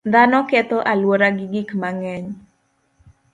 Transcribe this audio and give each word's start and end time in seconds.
Dhano 0.13 0.39
ketho 0.49 0.77
alwora 0.91 1.27
gi 1.37 1.45
gik 1.53 1.69
mang'eny. 1.81 2.27